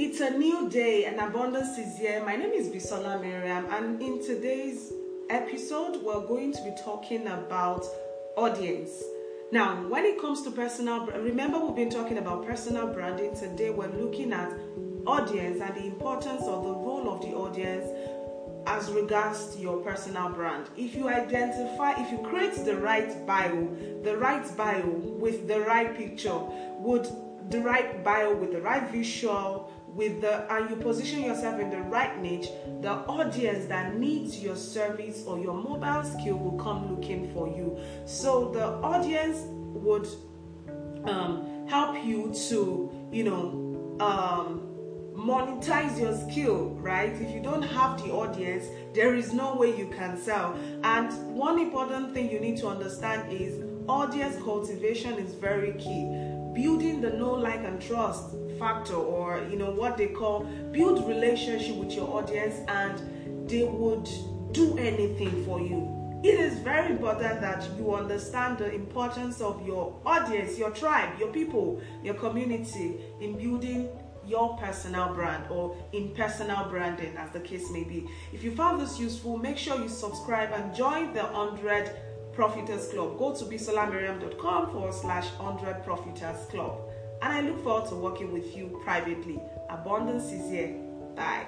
[0.00, 2.24] It's a new day and abundance is here.
[2.24, 4.92] My name is Bisola Mariam, and in today's
[5.28, 7.84] episode, we're going to be talking about
[8.36, 9.02] audience.
[9.50, 13.34] Now, when it comes to personal, remember we've been talking about personal branding.
[13.34, 14.52] Today, we're looking at
[15.04, 17.90] audience and the importance of the role of the audience
[18.68, 20.68] as regards to your personal brand.
[20.76, 23.68] If you identify, if you create the right bio,
[24.04, 26.38] the right bio with the right picture,
[26.78, 27.08] would
[27.50, 31.80] the right bio with the right visual, with the and you position yourself in the
[31.80, 32.50] right niche,
[32.82, 37.76] the audience that needs your service or your mobile skill will come looking for you.
[38.06, 40.06] So the audience would
[41.04, 44.62] um, help you to, you know, um,
[45.16, 47.12] monetize your skill, right?
[47.20, 50.56] If you don't have the audience, there is no way you can sell.
[50.84, 56.37] And one important thing you need to understand is audience cultivation is very key.
[56.54, 61.76] Building the know, like, and trust factor, or you know what they call build relationship
[61.76, 64.08] with your audience, and they would
[64.52, 65.94] do anything for you.
[66.24, 71.28] It is very important that you understand the importance of your audience, your tribe, your
[71.28, 73.88] people, your community in building
[74.26, 78.06] your personal brand or in personal branding, as the case may be.
[78.32, 81.90] If you found this useful, make sure you subscribe and join the 100
[82.38, 83.18] Profiters Club.
[83.18, 86.88] Go to bisolamariam.com forward slash 100 Profiters Club.
[87.20, 89.40] And I look forward to working with you privately.
[89.68, 90.76] Abundance is here.
[91.16, 91.46] Bye.